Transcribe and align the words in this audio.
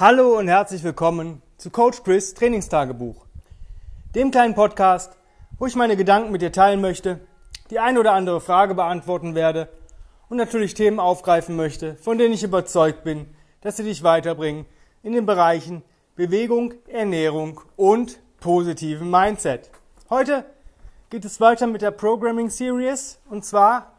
Hallo 0.00 0.38
und 0.38 0.46
herzlich 0.46 0.84
willkommen 0.84 1.42
zu 1.56 1.70
Coach 1.70 2.04
Chris 2.04 2.32
Trainingstagebuch, 2.32 3.26
dem 4.14 4.30
kleinen 4.30 4.54
Podcast, 4.54 5.16
wo 5.58 5.66
ich 5.66 5.74
meine 5.74 5.96
Gedanken 5.96 6.30
mit 6.30 6.40
dir 6.40 6.52
teilen 6.52 6.80
möchte, 6.80 7.18
die 7.70 7.80
ein 7.80 7.98
oder 7.98 8.12
andere 8.12 8.40
Frage 8.40 8.76
beantworten 8.76 9.34
werde 9.34 9.68
und 10.28 10.36
natürlich 10.36 10.74
Themen 10.74 11.00
aufgreifen 11.00 11.56
möchte, 11.56 11.96
von 11.96 12.16
denen 12.16 12.32
ich 12.32 12.44
überzeugt 12.44 13.02
bin, 13.02 13.26
dass 13.60 13.76
sie 13.76 13.82
dich 13.82 14.04
weiterbringen 14.04 14.66
in 15.02 15.14
den 15.14 15.26
Bereichen 15.26 15.82
Bewegung, 16.14 16.74
Ernährung 16.86 17.60
und 17.74 18.20
positiven 18.38 19.10
Mindset. 19.10 19.68
Heute 20.10 20.44
geht 21.10 21.24
es 21.24 21.40
weiter 21.40 21.66
mit 21.66 21.82
der 21.82 21.90
Programming 21.90 22.50
Series 22.50 23.18
und 23.28 23.44
zwar 23.44 23.94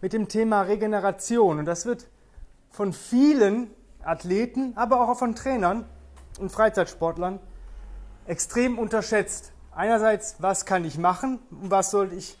mit 0.00 0.14
dem 0.14 0.28
Thema 0.28 0.62
Regeneration. 0.62 1.58
Und 1.58 1.66
das 1.66 1.84
wird 1.84 2.06
von 2.70 2.94
vielen 2.94 3.70
Athleten, 4.06 4.72
aber 4.76 5.00
auch 5.00 5.18
von 5.18 5.34
Trainern 5.34 5.84
und 6.38 6.50
Freizeitsportlern 6.50 7.40
extrem 8.26 8.78
unterschätzt. 8.78 9.52
Einerseits, 9.74 10.36
was 10.38 10.66
kann 10.66 10.84
ich 10.84 10.98
machen 10.98 11.40
und 11.50 11.70
was 11.70 11.90
sollte 11.90 12.14
ich 12.14 12.38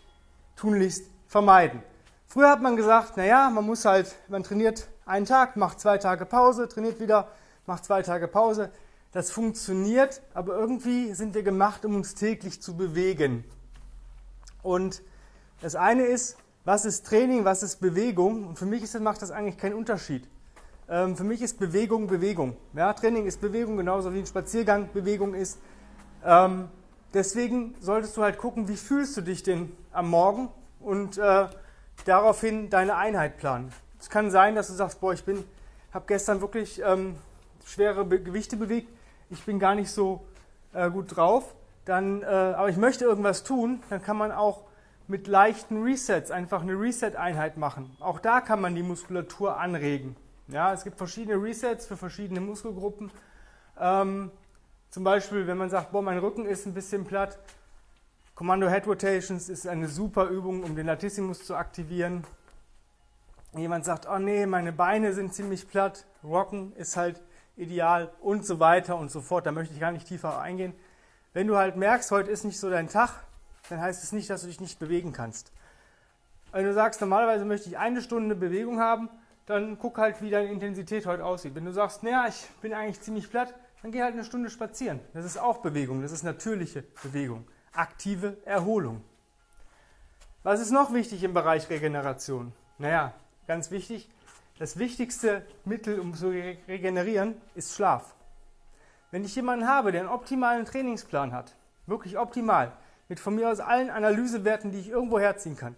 tunlichst 0.56 1.04
vermeiden. 1.26 1.82
Früher 2.26 2.50
hat 2.50 2.62
man 2.62 2.76
gesagt, 2.76 3.16
naja, 3.16 3.50
man 3.50 3.66
muss 3.66 3.84
halt, 3.84 4.14
man 4.28 4.42
trainiert 4.42 4.88
einen 5.06 5.26
Tag, 5.26 5.56
macht 5.56 5.80
zwei 5.80 5.98
Tage 5.98 6.26
Pause, 6.26 6.68
trainiert 6.68 7.00
wieder, 7.00 7.28
macht 7.66 7.84
zwei 7.84 8.02
Tage 8.02 8.28
Pause. 8.28 8.70
Das 9.12 9.30
funktioniert, 9.30 10.22
aber 10.32 10.56
irgendwie 10.56 11.14
sind 11.14 11.34
wir 11.34 11.42
gemacht, 11.42 11.84
um 11.84 11.94
uns 11.94 12.14
täglich 12.14 12.60
zu 12.60 12.76
bewegen. 12.76 13.44
Und 14.62 15.02
das 15.60 15.76
eine 15.76 16.04
ist, 16.04 16.36
was 16.64 16.84
ist 16.84 17.06
Training, 17.06 17.44
was 17.44 17.62
ist 17.62 17.80
Bewegung? 17.80 18.48
Und 18.48 18.58
für 18.58 18.66
mich 18.66 18.82
ist, 18.82 18.98
macht 18.98 19.22
das 19.22 19.30
eigentlich 19.30 19.58
keinen 19.58 19.74
Unterschied. 19.74 20.28
Ähm, 20.88 21.16
für 21.16 21.24
mich 21.24 21.40
ist 21.40 21.58
Bewegung 21.58 22.06
Bewegung. 22.06 22.56
Ja, 22.74 22.92
Training 22.92 23.26
ist 23.26 23.40
Bewegung, 23.40 23.76
genauso 23.76 24.12
wie 24.12 24.18
ein 24.18 24.26
Spaziergang 24.26 24.90
Bewegung 24.92 25.34
ist. 25.34 25.58
Ähm, 26.24 26.68
deswegen 27.14 27.74
solltest 27.80 28.16
du 28.16 28.22
halt 28.22 28.38
gucken, 28.38 28.68
wie 28.68 28.76
fühlst 28.76 29.16
du 29.16 29.22
dich 29.22 29.42
denn 29.42 29.72
am 29.92 30.10
Morgen 30.10 30.48
und 30.80 31.16
äh, 31.16 31.46
daraufhin 32.04 32.68
deine 32.70 32.96
Einheit 32.96 33.38
planen. 33.38 33.72
Es 33.98 34.10
kann 34.10 34.30
sein, 34.30 34.54
dass 34.54 34.66
du 34.66 34.74
sagst, 34.74 35.00
boah, 35.00 35.14
ich 35.14 35.24
bin, 35.24 35.44
habe 35.92 36.04
gestern 36.06 36.40
wirklich 36.40 36.82
ähm, 36.84 37.16
schwere 37.64 38.04
Be 38.04 38.20
Gewichte 38.20 38.56
bewegt, 38.56 38.88
ich 39.30 39.42
bin 39.44 39.58
gar 39.58 39.74
nicht 39.74 39.90
so 39.90 40.26
äh, 40.74 40.90
gut 40.90 41.16
drauf, 41.16 41.54
dann, 41.86 42.22
äh, 42.22 42.26
aber 42.26 42.68
ich 42.68 42.76
möchte 42.76 43.04
irgendwas 43.04 43.44
tun, 43.44 43.82
dann 43.88 44.02
kann 44.02 44.18
man 44.18 44.32
auch 44.32 44.64
mit 45.06 45.26
leichten 45.26 45.82
Resets 45.82 46.30
einfach 46.30 46.62
eine 46.62 46.78
Reset-Einheit 46.78 47.56
machen. 47.56 47.96
Auch 48.00 48.20
da 48.20 48.40
kann 48.40 48.60
man 48.60 48.74
die 48.74 48.82
Muskulatur 48.82 49.58
anregen. 49.58 50.16
Ja, 50.48 50.74
es 50.74 50.84
gibt 50.84 50.98
verschiedene 50.98 51.42
Resets 51.42 51.86
für 51.86 51.96
verschiedene 51.96 52.40
Muskelgruppen. 52.40 53.10
Ähm, 53.80 54.30
zum 54.90 55.02
Beispiel, 55.02 55.46
wenn 55.46 55.56
man 55.56 55.70
sagt, 55.70 55.92
boah, 55.92 56.02
mein 56.02 56.18
Rücken 56.18 56.44
ist 56.44 56.66
ein 56.66 56.74
bisschen 56.74 57.04
platt, 57.04 57.38
Commando 58.34 58.68
Head 58.68 58.86
Rotations 58.86 59.48
ist 59.48 59.66
eine 59.66 59.88
super 59.88 60.26
Übung, 60.26 60.64
um 60.64 60.76
den 60.76 60.86
Latissimus 60.86 61.46
zu 61.46 61.54
aktivieren. 61.54 62.24
Jemand 63.56 63.84
sagt, 63.84 64.08
oh 64.08 64.18
nee, 64.18 64.44
meine 64.44 64.72
Beine 64.72 65.12
sind 65.12 65.32
ziemlich 65.32 65.68
platt, 65.68 66.04
Rocken 66.24 66.74
ist 66.74 66.96
halt 66.96 67.22
ideal 67.56 68.10
und 68.20 68.44
so 68.44 68.58
weiter 68.58 68.96
und 68.96 69.10
so 69.10 69.20
fort. 69.20 69.46
Da 69.46 69.52
möchte 69.52 69.72
ich 69.72 69.80
gar 69.80 69.92
nicht 69.92 70.08
tiefer 70.08 70.40
eingehen. 70.40 70.74
Wenn 71.32 71.46
du 71.46 71.56
halt 71.56 71.76
merkst, 71.76 72.10
heute 72.10 72.30
ist 72.30 72.44
nicht 72.44 72.58
so 72.58 72.68
dein 72.68 72.88
Tag, 72.88 73.22
dann 73.70 73.80
heißt 73.80 74.02
es 74.02 74.12
nicht, 74.12 74.28
dass 74.28 74.42
du 74.42 74.48
dich 74.48 74.60
nicht 74.60 74.78
bewegen 74.78 75.12
kannst. 75.12 75.52
Wenn 76.52 76.64
du 76.64 76.74
sagst, 76.74 77.00
normalerweise 77.00 77.44
möchte 77.44 77.68
ich 77.68 77.78
eine 77.78 78.02
Stunde 78.02 78.34
Bewegung 78.34 78.80
haben, 78.80 79.08
dann 79.46 79.78
guck 79.78 79.98
halt, 79.98 80.22
wie 80.22 80.30
deine 80.30 80.50
Intensität 80.50 81.06
heute 81.06 81.24
aussieht. 81.24 81.54
Wenn 81.54 81.64
du 81.64 81.72
sagst, 81.72 82.02
naja, 82.02 82.26
ich 82.28 82.48
bin 82.62 82.72
eigentlich 82.72 83.00
ziemlich 83.00 83.30
platt, 83.30 83.54
dann 83.82 83.92
geh 83.92 84.02
halt 84.02 84.14
eine 84.14 84.24
Stunde 84.24 84.48
spazieren. 84.48 85.00
Das 85.12 85.24
ist 85.24 85.38
auch 85.38 85.58
Bewegung, 85.58 86.00
das 86.00 86.12
ist 86.12 86.22
natürliche 86.22 86.82
Bewegung, 87.02 87.46
aktive 87.72 88.38
Erholung. 88.44 89.02
Was 90.42 90.60
ist 90.60 90.70
noch 90.70 90.92
wichtig 90.92 91.22
im 91.24 91.34
Bereich 91.34 91.68
Regeneration? 91.68 92.52
Naja, 92.78 93.12
ganz 93.46 93.70
wichtig, 93.70 94.08
das 94.58 94.78
wichtigste 94.78 95.44
Mittel, 95.64 96.00
um 96.00 96.14
zu 96.14 96.28
regenerieren, 96.28 97.34
ist 97.54 97.74
Schlaf. 97.74 98.14
Wenn 99.10 99.24
ich 99.24 99.36
jemanden 99.36 99.68
habe, 99.68 99.92
der 99.92 100.02
einen 100.02 100.10
optimalen 100.10 100.64
Trainingsplan 100.64 101.32
hat, 101.32 101.54
wirklich 101.86 102.18
optimal, 102.18 102.72
mit 103.08 103.20
von 103.20 103.34
mir 103.34 103.50
aus 103.50 103.60
allen 103.60 103.90
Analysewerten, 103.90 104.72
die 104.72 104.80
ich 104.80 104.88
irgendwo 104.88 105.18
herziehen 105.18 105.56
kann, 105.56 105.76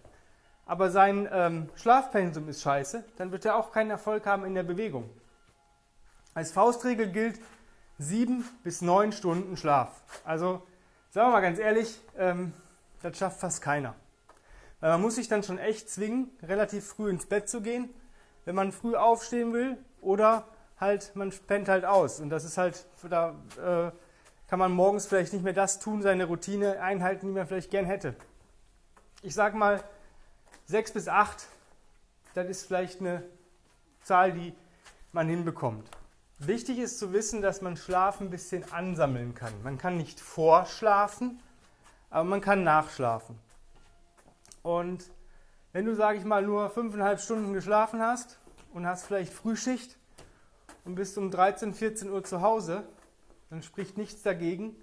aber 0.67 0.91
sein 0.91 1.27
ähm, 1.31 1.69
Schlafpensum 1.75 2.47
ist 2.49 2.61
scheiße, 2.61 3.03
dann 3.17 3.31
wird 3.31 3.45
er 3.45 3.55
auch 3.55 3.71
keinen 3.71 3.89
Erfolg 3.89 4.25
haben 4.25 4.45
in 4.45 4.53
der 4.53 4.63
Bewegung. 4.63 5.09
Als 6.33 6.51
Faustregel 6.51 7.07
gilt 7.11 7.39
sieben 7.97 8.45
bis 8.63 8.81
neun 8.81 9.11
Stunden 9.11 9.57
Schlaf. 9.57 10.03
Also 10.23 10.61
sagen 11.09 11.29
wir 11.29 11.31
mal 11.31 11.41
ganz 11.41 11.57
ehrlich, 11.57 11.99
ähm, 12.17 12.53
das 13.01 13.17
schafft 13.17 13.39
fast 13.39 13.61
keiner. 13.61 13.95
Weil 14.81 14.91
man 14.91 15.01
muss 15.01 15.15
sich 15.15 15.27
dann 15.27 15.41
schon 15.41 15.57
echt 15.57 15.89
zwingen, 15.89 16.29
relativ 16.43 16.85
früh 16.85 17.09
ins 17.09 17.25
Bett 17.25 17.49
zu 17.49 17.61
gehen, 17.61 17.89
wenn 18.45 18.53
man 18.53 18.71
früh 18.71 18.95
aufstehen 18.95 19.53
will, 19.53 19.77
oder 20.01 20.45
halt 20.79 21.15
man 21.15 21.31
pennt 21.47 21.69
halt 21.69 21.85
aus. 21.85 22.19
Und 22.19 22.29
das 22.29 22.43
ist 22.43 22.57
halt, 22.57 22.85
da 23.09 23.35
äh, 23.57 23.91
kann 24.47 24.59
man 24.59 24.71
morgens 24.71 25.07
vielleicht 25.07 25.33
nicht 25.33 25.43
mehr 25.43 25.53
das 25.53 25.79
tun, 25.79 26.01
seine 26.01 26.25
Routine 26.25 26.81
einhalten, 26.81 27.27
die 27.27 27.33
man 27.33 27.47
vielleicht 27.47 27.71
gern 27.71 27.85
hätte. 27.85 28.15
Ich 29.23 29.33
sag 29.33 29.55
mal, 29.55 29.83
sechs 30.67 30.91
bis 30.91 31.07
acht, 31.07 31.47
das 32.35 32.47
ist 32.47 32.65
vielleicht 32.65 32.99
eine 32.99 33.23
Zahl, 34.03 34.33
die 34.33 34.53
man 35.11 35.27
hinbekommt. 35.27 35.89
Wichtig 36.39 36.77
ist 36.77 36.99
zu 36.99 37.13
wissen, 37.13 37.41
dass 37.41 37.61
man 37.61 37.77
Schlaf 37.77 38.21
ein 38.21 38.29
bisschen 38.29 38.71
ansammeln 38.71 39.33
kann. 39.33 39.53
Man 39.63 39.79
kann 39.79 39.97
nicht 39.97 40.19
vorschlafen, 40.19 41.41
aber 42.11 42.25
man 42.25 42.41
kann 42.41 42.63
nachschlafen. 42.63 43.39
Und 44.61 45.09
wenn 45.71 45.85
du, 45.85 45.95
sage 45.95 46.19
ich 46.19 46.25
mal, 46.25 46.43
nur 46.43 46.69
fünfeinhalb 46.69 47.19
Stunden 47.19 47.53
geschlafen 47.53 48.01
hast 48.01 48.37
und 48.73 48.85
hast 48.85 49.05
vielleicht 49.05 49.33
Frühschicht 49.33 49.97
und 50.85 50.95
bist 50.95 51.17
um 51.17 51.31
13, 51.31 51.73
14 51.73 52.11
Uhr 52.11 52.23
zu 52.23 52.41
Hause, 52.41 52.83
dann 53.49 53.63
spricht 53.63 53.97
nichts 53.97 54.21
dagegen, 54.21 54.75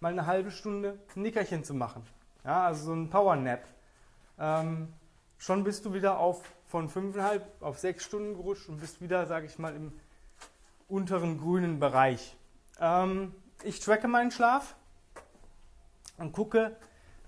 mal 0.00 0.12
eine 0.12 0.26
halbe 0.26 0.50
Stunde 0.50 0.98
ein 1.14 1.22
Nickerchen 1.22 1.64
zu 1.64 1.74
machen. 1.74 2.04
Ja, 2.44 2.66
also 2.66 2.86
so 2.86 2.92
ein 2.94 3.10
Powernap. 3.10 3.64
Ähm, 4.38 4.88
schon 5.42 5.64
bist 5.64 5.84
du 5.84 5.92
wieder 5.92 6.18
auf 6.18 6.40
von 6.68 6.88
5,5 6.88 7.40
auf 7.60 7.78
6 7.78 8.04
Stunden 8.04 8.34
gerutscht 8.34 8.68
und 8.68 8.80
bist 8.80 9.00
wieder, 9.00 9.26
sage 9.26 9.46
ich 9.46 9.58
mal, 9.58 9.74
im 9.74 9.92
unteren 10.88 11.38
grünen 11.38 11.80
Bereich. 11.80 12.36
Ähm, 12.80 13.34
ich 13.64 13.80
tracke 13.80 14.06
meinen 14.06 14.30
Schlaf 14.30 14.76
und 16.16 16.32
gucke, 16.32 16.76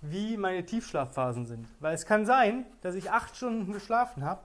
wie 0.01 0.37
meine 0.37 0.65
Tiefschlafphasen 0.65 1.47
sind. 1.47 1.67
Weil 1.81 1.95
es 1.95 2.07
kann 2.07 2.25
sein, 2.25 2.65
dass 2.83 2.95
ich 2.95 3.11
8 3.11 3.37
Stunden 3.37 3.73
geschlafen 3.73 4.25
habe 4.25 4.43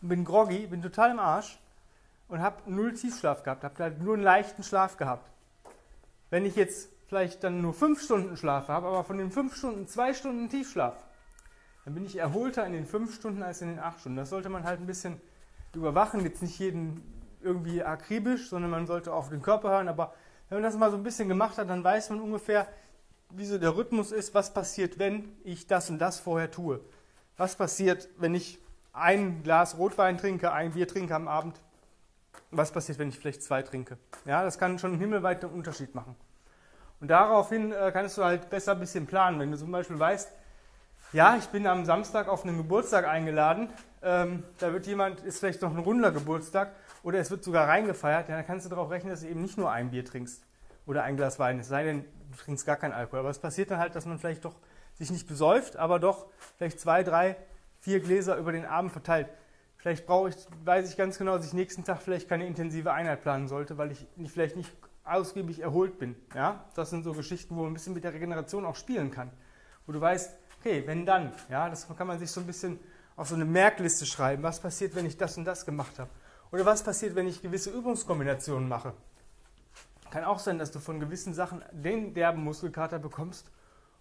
und 0.00 0.08
bin 0.08 0.24
groggy, 0.24 0.66
bin 0.66 0.80
total 0.80 1.10
im 1.10 1.18
Arsch 1.18 1.58
und 2.28 2.40
habe 2.40 2.70
null 2.72 2.94
Tiefschlaf 2.94 3.42
gehabt, 3.42 3.64
habe 3.64 3.82
halt 3.82 4.00
nur 4.00 4.14
einen 4.14 4.22
leichten 4.22 4.62
Schlaf 4.62 4.96
gehabt. 4.96 5.28
Wenn 6.30 6.46
ich 6.46 6.56
jetzt 6.56 6.88
vielleicht 7.06 7.44
dann 7.44 7.60
nur 7.60 7.74
5 7.74 8.02
Stunden 8.02 8.36
Schlaf 8.38 8.68
habe, 8.68 8.86
aber 8.86 9.04
von 9.04 9.18
den 9.18 9.30
5 9.30 9.54
Stunden 9.54 9.86
2 9.86 10.14
Stunden 10.14 10.48
Tiefschlaf, 10.48 10.96
dann 11.84 11.94
bin 11.94 12.04
ich 12.04 12.16
erholter 12.16 12.66
in 12.66 12.72
den 12.72 12.86
fünf 12.86 13.14
Stunden 13.14 13.42
als 13.42 13.62
in 13.62 13.68
den 13.68 13.78
acht 13.78 14.00
Stunden. 14.00 14.18
Das 14.18 14.30
sollte 14.30 14.48
man 14.48 14.64
halt 14.64 14.80
ein 14.80 14.86
bisschen 14.86 15.20
überwachen, 15.74 16.24
jetzt 16.24 16.42
nicht 16.42 16.58
jeden 16.58 17.02
irgendwie 17.42 17.82
akribisch, 17.82 18.48
sondern 18.48 18.70
man 18.70 18.86
sollte 18.86 19.12
auf 19.12 19.30
den 19.30 19.42
Körper 19.42 19.70
hören. 19.70 19.88
Aber 19.88 20.14
wenn 20.48 20.56
man 20.56 20.62
das 20.64 20.76
mal 20.76 20.90
so 20.90 20.96
ein 20.96 21.02
bisschen 21.02 21.28
gemacht 21.28 21.58
hat, 21.58 21.70
dann 21.70 21.82
weiß 21.82 22.10
man 22.10 22.20
ungefähr, 22.20 22.66
wie 23.30 23.46
so 23.46 23.58
der 23.58 23.76
Rhythmus 23.76 24.12
ist, 24.12 24.34
was 24.34 24.52
passiert, 24.52 24.98
wenn 24.98 25.36
ich 25.44 25.66
das 25.66 25.88
und 25.88 25.98
das 25.98 26.18
vorher 26.18 26.50
tue. 26.50 26.80
Was 27.36 27.56
passiert, 27.56 28.08
wenn 28.18 28.34
ich 28.34 28.58
ein 28.92 29.42
Glas 29.42 29.78
Rotwein 29.78 30.18
trinke, 30.18 30.52
ein 30.52 30.72
Bier 30.72 30.88
trinke 30.88 31.14
am 31.14 31.28
Abend. 31.28 31.60
Was 32.50 32.72
passiert, 32.72 32.98
wenn 32.98 33.08
ich 33.08 33.18
vielleicht 33.18 33.42
zwei 33.42 33.62
trinke? 33.62 33.96
Ja, 34.24 34.42
das 34.42 34.58
kann 34.58 34.78
schon 34.78 34.92
einen 34.92 35.00
himmelweiten 35.00 35.48
Unterschied 35.48 35.94
machen. 35.94 36.16
Und 37.00 37.08
daraufhin 37.08 37.72
äh, 37.72 37.90
kannst 37.92 38.18
du 38.18 38.24
halt 38.24 38.50
besser 38.50 38.72
ein 38.72 38.80
bisschen 38.80 39.06
planen. 39.06 39.38
Wenn 39.38 39.52
du 39.52 39.56
zum 39.56 39.70
Beispiel 39.70 39.98
weißt, 39.98 40.30
ja, 41.12 41.36
ich 41.36 41.46
bin 41.46 41.66
am 41.66 41.84
Samstag 41.84 42.28
auf 42.28 42.44
einen 42.44 42.56
Geburtstag 42.56 43.06
eingeladen. 43.06 43.68
Ähm, 44.02 44.44
da 44.58 44.72
wird 44.72 44.86
jemand, 44.86 45.20
ist 45.20 45.40
vielleicht 45.40 45.60
noch 45.62 45.70
ein 45.70 45.78
runder 45.78 46.12
Geburtstag 46.12 46.72
oder 47.02 47.18
es 47.18 47.30
wird 47.30 47.42
sogar 47.42 47.68
reingefeiert. 47.68 48.28
Ja, 48.28 48.36
dann 48.36 48.46
kannst 48.46 48.66
du 48.66 48.70
darauf 48.70 48.90
rechnen, 48.90 49.10
dass 49.10 49.20
du 49.20 49.28
eben 49.28 49.42
nicht 49.42 49.58
nur 49.58 49.70
ein 49.70 49.90
Bier 49.90 50.04
trinkst 50.04 50.44
oder 50.86 51.02
ein 51.02 51.16
Glas 51.16 51.38
Wein. 51.38 51.58
Es 51.58 51.68
sei 51.68 51.84
denn, 51.84 52.04
du 52.30 52.36
trinkst 52.38 52.64
gar 52.64 52.76
keinen 52.76 52.92
Alkohol. 52.92 53.20
Aber 53.20 53.30
es 53.30 53.38
passiert 53.38 53.70
dann 53.70 53.78
halt, 53.78 53.94
dass 53.94 54.06
man 54.06 54.18
vielleicht 54.18 54.44
doch 54.44 54.54
sich 54.94 55.10
nicht 55.10 55.26
besäuft, 55.26 55.76
aber 55.76 55.98
doch 55.98 56.26
vielleicht 56.56 56.78
zwei, 56.78 57.02
drei, 57.02 57.36
vier 57.80 58.00
Gläser 58.00 58.36
über 58.36 58.52
den 58.52 58.64
Abend 58.64 58.92
verteilt. 58.92 59.28
Vielleicht 59.76 60.06
brauche 60.06 60.28
ich, 60.28 60.36
weiß 60.64 60.90
ich 60.90 60.96
ganz 60.96 61.18
genau, 61.18 61.36
dass 61.36 61.46
ich 61.46 61.54
nächsten 61.54 61.84
Tag 61.84 62.02
vielleicht 62.02 62.28
keine 62.28 62.46
intensive 62.46 62.92
Einheit 62.92 63.22
planen 63.22 63.48
sollte, 63.48 63.78
weil 63.78 63.90
ich 63.90 64.06
nicht, 64.16 64.30
vielleicht 64.30 64.56
nicht 64.56 64.70
ausgiebig 65.04 65.60
erholt 65.60 65.98
bin. 65.98 66.14
Ja, 66.34 66.66
das 66.74 66.90
sind 66.90 67.02
so 67.02 67.14
Geschichten, 67.14 67.56
wo 67.56 67.62
man 67.62 67.70
ein 67.70 67.74
bisschen 67.74 67.94
mit 67.94 68.04
der 68.04 68.12
Regeneration 68.12 68.66
auch 68.66 68.76
spielen 68.76 69.10
kann. 69.10 69.30
Wo 69.86 69.92
du 69.92 70.00
weißt, 70.00 70.36
okay, 70.60 70.82
wenn 70.86 71.06
dann, 71.06 71.32
ja, 71.48 71.68
das 71.68 71.88
kann 71.96 72.06
man 72.06 72.18
sich 72.18 72.30
so 72.30 72.40
ein 72.40 72.46
bisschen 72.46 72.78
auf 73.16 73.28
so 73.28 73.34
eine 73.34 73.44
Merkliste 73.44 74.06
schreiben. 74.06 74.42
Was 74.42 74.60
passiert, 74.60 74.94
wenn 74.94 75.06
ich 75.06 75.16
das 75.16 75.36
und 75.36 75.44
das 75.44 75.66
gemacht 75.66 75.98
habe? 75.98 76.10
Oder 76.52 76.64
was 76.64 76.82
passiert, 76.82 77.14
wenn 77.14 77.28
ich 77.28 77.42
gewisse 77.42 77.70
Übungskombinationen 77.70 78.68
mache? 78.68 78.92
Kann 80.10 80.24
auch 80.24 80.38
sein, 80.38 80.58
dass 80.58 80.70
du 80.70 80.80
von 80.80 80.98
gewissen 80.98 81.34
Sachen 81.34 81.62
den 81.70 82.14
derben 82.14 82.42
Muskelkater 82.42 82.98
bekommst 82.98 83.50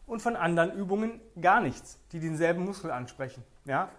und 0.08 0.22
von 0.22 0.36
anderen 0.36 0.74
Übungen 0.74 1.22
gar 1.40 1.62
nichts, 1.62 2.00
die 2.12 2.20
denselben 2.20 2.66
Muskel 2.66 2.92
ansprechen. 2.92 3.44
Ja? 3.66 3.90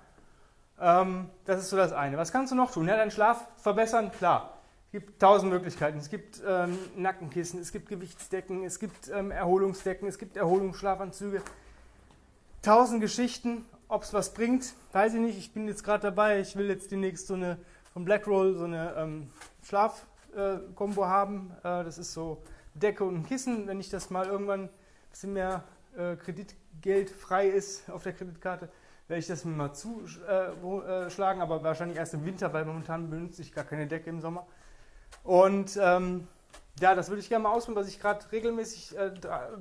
Ähm, 0.80 1.30
das 1.44 1.60
ist 1.60 1.70
so 1.70 1.76
das 1.76 1.92
eine. 1.92 2.16
Was 2.16 2.32
kannst 2.32 2.50
du 2.50 2.56
noch 2.56 2.72
tun? 2.72 2.88
Ja, 2.88 2.96
deinen 2.96 3.12
Schlaf 3.12 3.46
verbessern? 3.58 4.10
Klar. 4.10 4.56
Es 4.86 4.92
gibt 4.92 5.20
tausend 5.22 5.52
Möglichkeiten. 5.52 5.98
Es 5.98 6.10
gibt 6.10 6.42
ähm, 6.44 6.76
Nackenkissen, 6.96 7.60
es 7.60 7.70
gibt 7.70 7.88
Gewichtsdecken, 7.88 8.64
es 8.64 8.80
gibt 8.80 9.08
ähm, 9.08 9.30
Erholungsdecken, 9.30 10.08
es 10.08 10.18
gibt 10.18 10.36
Erholungsschlafanzüge. 10.36 11.42
Tausend 12.62 13.00
Geschichten. 13.00 13.64
Ob 13.88 14.02
es 14.02 14.12
was 14.12 14.34
bringt, 14.34 14.74
weiß 14.92 15.14
ich 15.14 15.20
nicht. 15.20 15.38
Ich 15.38 15.54
bin 15.54 15.66
jetzt 15.66 15.82
gerade 15.82 16.02
dabei. 16.02 16.40
Ich 16.40 16.56
will 16.56 16.68
jetzt 16.68 16.92
demnächst 16.92 17.26
so 17.26 17.32
eine 17.32 17.56
von 17.94 18.04
Blackroll 18.04 18.54
so 18.54 18.64
eine 18.64 18.94
ähm, 18.98 19.30
Schlafkombo 19.64 21.02
äh, 21.02 21.06
haben. 21.06 21.52
Äh, 21.60 21.84
das 21.84 21.96
ist 21.96 22.12
so 22.12 22.42
Decke 22.74 23.02
und 23.04 23.26
Kissen. 23.26 23.66
Wenn 23.66 23.80
ich 23.80 23.88
das 23.88 24.10
mal 24.10 24.26
irgendwann 24.26 24.64
ein 24.64 24.70
bisschen 25.10 25.32
mehr 25.32 25.64
äh, 25.96 26.16
Kreditgeld 26.16 27.08
frei 27.08 27.48
ist 27.48 27.88
auf 27.90 28.02
der 28.02 28.12
Kreditkarte, 28.12 28.68
werde 29.08 29.20
ich 29.20 29.26
das 29.26 29.46
mir 29.46 29.56
mal 29.56 29.72
zuschlagen, 29.72 31.40
äh, 31.40 31.42
aber 31.42 31.62
wahrscheinlich 31.62 31.96
erst 31.96 32.12
im 32.12 32.26
Winter, 32.26 32.52
weil 32.52 32.66
momentan 32.66 33.08
benutze 33.08 33.40
ich 33.40 33.54
gar 33.54 33.64
keine 33.64 33.86
Decke 33.86 34.10
im 34.10 34.20
Sommer. 34.20 34.46
Und 35.24 35.78
ähm, 35.80 36.28
ja, 36.78 36.94
das 36.94 37.08
würde 37.08 37.20
ich 37.20 37.30
gerne 37.30 37.44
mal 37.44 37.52
ausprobieren. 37.52 37.84
Was 37.84 37.88
ich 37.88 38.00
gerade 38.00 38.30
regelmäßig 38.30 38.98
äh, 38.98 39.12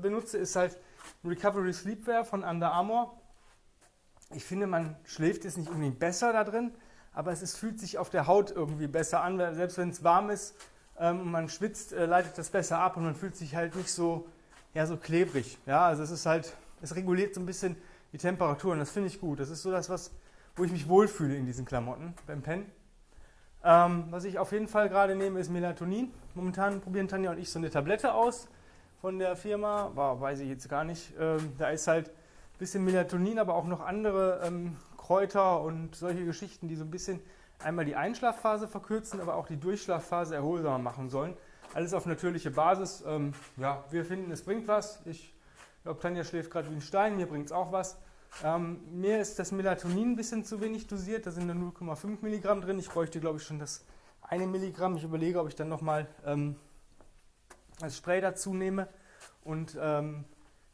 benutze, 0.01 0.37
ist 0.37 0.57
halt 0.57 0.77
Recovery 1.23 1.73
Sleepwear 1.73 2.25
von 2.25 2.43
Under 2.43 2.71
Armour. 2.71 3.19
Ich 4.33 4.45
finde, 4.45 4.67
man 4.67 4.95
schläft 5.05 5.43
jetzt 5.43 5.57
nicht 5.57 5.69
unbedingt 5.69 5.99
besser 5.99 6.33
da 6.33 6.43
drin, 6.43 6.71
aber 7.13 7.31
es 7.31 7.41
ist, 7.41 7.57
fühlt 7.57 7.79
sich 7.79 7.97
auf 7.97 8.09
der 8.09 8.27
Haut 8.27 8.51
irgendwie 8.51 8.87
besser 8.87 9.21
an. 9.21 9.37
Selbst 9.55 9.77
wenn 9.77 9.89
es 9.89 10.03
warm 10.03 10.29
ist 10.29 10.55
ähm, 10.99 11.21
und 11.21 11.31
man 11.31 11.49
schwitzt, 11.49 11.93
äh, 11.93 12.05
leitet 12.05 12.37
das 12.37 12.49
besser 12.49 12.79
ab 12.79 12.97
und 12.97 13.03
man 13.03 13.15
fühlt 13.15 13.35
sich 13.35 13.55
halt 13.55 13.75
nicht 13.75 13.91
so 13.91 14.27
ja, 14.73 14.85
so 14.85 14.97
klebrig. 14.97 15.57
Ja, 15.65 15.87
also 15.87 16.03
es 16.03 16.11
ist 16.11 16.25
halt, 16.25 16.55
es 16.81 16.95
reguliert 16.95 17.33
so 17.33 17.41
ein 17.41 17.45
bisschen 17.45 17.75
die 18.11 18.17
Temperatur 18.17 18.73
und 18.73 18.79
das 18.79 18.91
finde 18.91 19.07
ich 19.07 19.19
gut. 19.19 19.39
Das 19.39 19.49
ist 19.49 19.61
so 19.61 19.71
das, 19.71 19.89
was, 19.89 20.11
wo 20.55 20.63
ich 20.63 20.71
mich 20.71 20.87
wohlfühle 20.87 21.35
in 21.35 21.45
diesen 21.45 21.65
Klamotten 21.65 22.13
beim 22.27 22.41
Pen. 22.41 22.65
Ähm, 23.63 24.05
was 24.09 24.23
ich 24.23 24.39
auf 24.39 24.51
jeden 24.51 24.67
Fall 24.67 24.89
gerade 24.89 25.15
nehme, 25.15 25.39
ist 25.39 25.49
Melatonin. 25.49 26.11
Momentan 26.33 26.81
probieren 26.81 27.07
Tanja 27.07 27.31
und 27.31 27.39
ich 27.39 27.51
so 27.51 27.59
eine 27.59 27.69
Tablette 27.69 28.13
aus 28.13 28.47
von 29.01 29.19
der 29.19 29.35
Firma. 29.35 29.91
Wow, 29.95 30.19
weiß 30.19 30.39
ich 30.41 30.49
jetzt 30.49 30.69
gar 30.69 30.83
nicht. 30.83 31.13
Ähm, 31.19 31.53
da 31.57 31.69
ist 31.69 31.87
halt 31.87 32.09
ein 32.09 32.59
bisschen 32.59 32.83
Melatonin, 32.83 33.39
aber 33.39 33.55
auch 33.55 33.65
noch 33.65 33.81
andere 33.81 34.41
ähm, 34.43 34.75
Kräuter 34.97 35.61
und 35.61 35.95
solche 35.95 36.25
Geschichten, 36.25 36.67
die 36.67 36.75
so 36.75 36.83
ein 36.83 36.91
bisschen 36.91 37.21
einmal 37.63 37.85
die 37.85 37.95
Einschlafphase 37.95 38.67
verkürzen, 38.67 39.21
aber 39.21 39.35
auch 39.35 39.47
die 39.47 39.57
Durchschlafphase 39.57 40.35
erholsamer 40.35 40.79
machen 40.79 41.09
sollen. 41.09 41.35
Alles 41.73 41.93
auf 41.93 42.05
natürliche 42.05 42.51
Basis. 42.51 43.03
Ähm, 43.05 43.33
ja, 43.57 43.83
wir 43.91 44.03
finden, 44.03 44.31
es 44.31 44.43
bringt 44.43 44.67
was. 44.67 45.01
Ich 45.05 45.33
glaube, 45.83 45.99
Tanja 45.99 46.23
schläft 46.23 46.51
gerade 46.51 46.69
wie 46.69 46.75
ein 46.75 46.81
Stein, 46.81 47.15
mir 47.15 47.27
bringt 47.27 47.47
es 47.47 47.51
auch 47.51 47.71
was. 47.71 47.97
Ähm, 48.43 48.81
mir 48.91 49.19
ist 49.19 49.39
das 49.39 49.51
Melatonin 49.51 50.11
ein 50.11 50.15
bisschen 50.15 50.43
zu 50.43 50.61
wenig 50.61 50.87
dosiert, 50.87 51.25
da 51.25 51.31
sind 51.31 51.47
nur 51.47 51.71
0,5 51.73 52.17
Milligramm 52.21 52.61
drin. 52.61 52.77
Ich 52.79 52.89
bräuchte, 52.89 53.19
glaube 53.19 53.37
ich, 53.37 53.43
schon 53.43 53.59
das 53.59 53.85
eine 54.21 54.45
Milligramm. 54.45 54.95
Ich 54.97 55.03
überlege, 55.03 55.39
ob 55.39 55.47
ich 55.47 55.55
dann 55.55 55.69
nochmal 55.69 56.07
ähm, 56.25 56.55
als 57.81 57.97
Spray 57.97 58.21
dazu 58.21 58.53
nehme 58.53 58.87
und 59.43 59.77
ähm, 59.79 60.25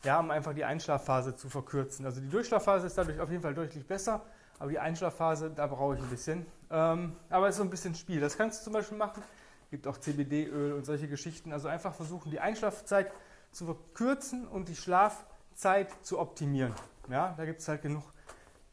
ja, 0.03 0.19
um 0.19 0.31
einfach 0.31 0.53
die 0.53 0.63
Einschlafphase 0.63 1.35
zu 1.35 1.49
verkürzen. 1.49 2.05
Also 2.05 2.21
die 2.21 2.29
Durchschlafphase 2.29 2.87
ist 2.87 2.97
dadurch 2.97 3.19
auf 3.19 3.29
jeden 3.29 3.41
Fall 3.41 3.55
deutlich 3.55 3.85
besser, 3.85 4.21
aber 4.59 4.69
die 4.69 4.79
Einschlafphase, 4.79 5.49
da 5.49 5.67
brauche 5.67 5.95
ich 5.95 6.01
ein 6.01 6.09
bisschen. 6.09 6.45
Ähm, 6.69 7.15
aber 7.29 7.47
es 7.47 7.55
ist 7.55 7.57
so 7.57 7.63
ein 7.63 7.69
bisschen 7.69 7.95
Spiel. 7.95 8.19
Das 8.19 8.37
kannst 8.37 8.59
du 8.59 8.63
zum 8.65 8.73
Beispiel 8.73 8.97
machen, 8.97 9.23
gibt 9.71 9.87
auch 9.87 9.97
CBD-Öl 9.97 10.73
und 10.73 10.85
solche 10.85 11.07
Geschichten. 11.07 11.51
Also 11.51 11.67
einfach 11.67 11.93
versuchen, 11.93 12.31
die 12.31 12.39
Einschlafzeit 12.39 13.11
zu 13.51 13.65
verkürzen 13.65 14.47
und 14.47 14.69
die 14.69 14.75
Schlafzeit 14.75 15.89
zu 16.03 16.19
optimieren. 16.19 16.73
Ja, 17.09 17.33
da 17.37 17.45
gibt 17.45 17.61
es 17.61 17.67
halt 17.67 17.81
genug 17.81 18.03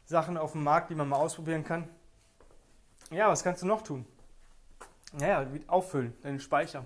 Sachen 0.04 0.36
auf 0.36 0.52
dem 0.52 0.64
Markt, 0.64 0.90
die 0.90 0.94
man 0.94 1.08
mal 1.08 1.16
ausprobieren 1.16 1.64
kann. 1.64 1.88
Ja, 3.10 3.28
was 3.28 3.42
kannst 3.42 3.62
du 3.62 3.66
noch 3.66 3.82
tun? 3.82 4.06
Naja, 5.12 5.46
auffüllen, 5.66 6.14
deinen 6.22 6.40
Speicher. 6.40 6.84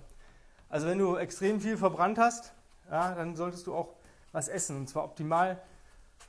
Also 0.68 0.86
wenn 0.86 0.98
du 0.98 1.16
extrem 1.16 1.60
viel 1.60 1.76
verbrannt 1.76 2.18
hast, 2.18 2.52
ja, 2.90 3.14
dann 3.14 3.36
solltest 3.36 3.66
du 3.66 3.74
auch 3.74 3.94
was 4.32 4.48
essen 4.48 4.76
und 4.76 4.88
zwar 4.88 5.04
optimal 5.04 5.60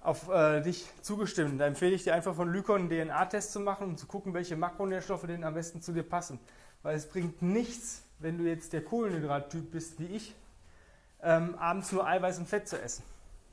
auf 0.02 0.30
äh, 0.30 0.62
dich 0.62 0.86
zugestimmt. 1.02 1.60
Da 1.60 1.66
empfehle 1.66 1.96
ich 1.96 2.04
dir 2.04 2.14
einfach 2.14 2.36
von 2.36 2.52
Lykon 2.52 2.90
einen 2.90 2.90
DNA-Test 2.90 3.52
zu 3.52 3.60
machen 3.60 3.90
und 3.90 4.00
zu 4.00 4.06
gucken, 4.06 4.34
welche 4.34 4.56
Makronährstoffe 4.56 5.26
denn 5.28 5.44
am 5.44 5.54
besten 5.54 5.82
zu 5.82 5.92
dir 5.92 6.04
passen. 6.04 6.40
Weil 6.84 6.96
es 6.96 7.08
bringt 7.08 7.42
nichts, 7.42 8.04
wenn 8.20 8.38
du 8.38 8.46
jetzt 8.46 8.74
der 8.74 8.84
Kohlenhydrattyp 8.84 9.72
bist 9.72 10.00
wie 10.00 10.06
ich, 10.06 10.36
ähm, 11.22 11.56
abends 11.56 11.92
nur 11.92 12.08
Eiweiß 12.08 12.38
und 12.40 12.48
Fett 12.48 12.68
zu 12.68 12.82
essen. 12.82 13.04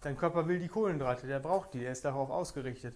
Dein 0.03 0.17
Körper 0.17 0.47
will 0.47 0.59
die 0.59 0.69
Kohlenhydrate, 0.69 1.27
der 1.27 1.41
braucht 1.41 1.73
die, 1.75 1.81
der 1.81 1.93
ist 1.93 2.05
darauf 2.05 2.31
ausgerichtet. 2.31 2.95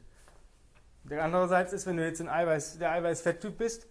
Der 1.04 1.24
andererseits 1.24 1.72
ist, 1.72 1.86
wenn 1.86 1.96
du 1.96 2.04
jetzt 2.04 2.20
ein 2.20 2.28
Eiweiß, 2.28 2.78
der 2.78 2.92
Eiweiß-Fett-Typ 2.92 3.56
bist 3.56 3.86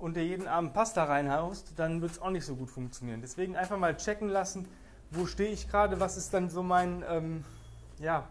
und 0.00 0.16
dir 0.16 0.24
jeden 0.24 0.46
Abend 0.46 0.72
Pasta 0.74 1.04
reinhaust, 1.04 1.72
dann 1.76 2.00
wird 2.00 2.12
es 2.12 2.22
auch 2.22 2.30
nicht 2.30 2.44
so 2.44 2.56
gut 2.56 2.70
funktionieren. 2.70 3.20
Deswegen 3.20 3.56
einfach 3.56 3.78
mal 3.78 3.96
checken 3.96 4.28
lassen, 4.28 4.68
wo 5.10 5.26
stehe 5.26 5.50
ich 5.50 5.68
gerade, 5.68 6.00
was 6.00 6.16
ist 6.16 6.32
dann 6.32 6.50
so 6.50 6.62
mein, 6.62 7.04
ähm, 7.08 7.44
ja, 7.98 8.28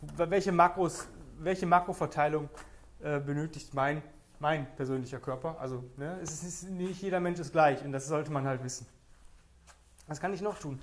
welche 0.00 0.52
Makros, 0.52 1.06
welche 1.38 1.66
Makroverteilung 1.66 2.48
äh, 3.02 3.20
benötigt 3.20 3.74
mein 3.74 4.02
mein 4.44 4.66
persönlicher 4.76 5.20
Körper. 5.20 5.56
Also 5.58 5.82
ne, 5.96 6.18
es 6.22 6.42
ist 6.42 6.68
nicht 6.70 7.00
jeder 7.00 7.18
Mensch 7.18 7.40
ist 7.40 7.52
gleich 7.52 7.82
und 7.84 7.92
das 7.92 8.06
sollte 8.06 8.30
man 8.30 8.46
halt 8.46 8.62
wissen. 8.62 8.86
Was 10.06 10.20
kann 10.20 10.34
ich 10.34 10.42
noch 10.42 10.58
tun? 10.58 10.80